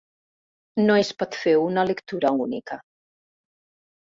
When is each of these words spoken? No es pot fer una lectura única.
No 0.87 0.95
es 1.01 1.11
pot 1.19 1.37
fer 1.41 1.53
una 1.67 1.83
lectura 1.91 2.33
única. 2.49 2.81